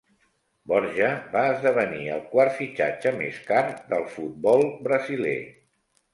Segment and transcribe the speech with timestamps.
[0.69, 3.61] Borja va esdevenir el quart fitxatge més car
[3.93, 5.37] del futbol brasiler.